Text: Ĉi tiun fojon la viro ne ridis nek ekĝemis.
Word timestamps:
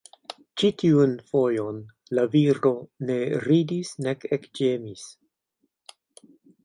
Ĉi 0.61 0.69
tiun 0.83 1.11
fojon 1.33 1.77
la 2.19 2.25
viro 2.37 2.73
ne 3.11 3.19
ridis 3.47 3.93
nek 4.07 4.27
ekĝemis. 4.39 5.05